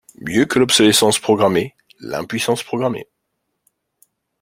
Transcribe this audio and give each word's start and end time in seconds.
Mieux 0.19 0.45
que 0.45 0.57
l’obsolescence 0.57 1.19
programmée, 1.19 1.75
l’impuissance 1.99 2.63
programmée. 2.63 3.07